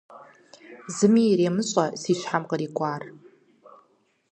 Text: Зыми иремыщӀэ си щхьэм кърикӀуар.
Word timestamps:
Зыми 0.95 1.23
иремыщӀэ 1.31 1.85
си 2.01 2.11
щхьэм 2.19 2.43
кърикӀуар. 2.49 3.01